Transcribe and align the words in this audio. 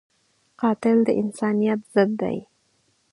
قاتل 0.61 0.97
د 1.07 1.09
انسانیت 1.21 1.79
ضد 1.93 2.11
دی 2.21 2.37